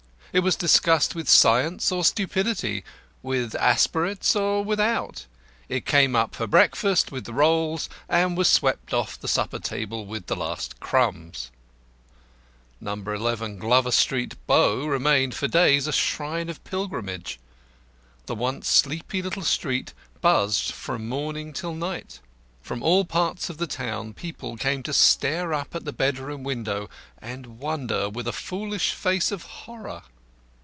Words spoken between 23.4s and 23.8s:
of the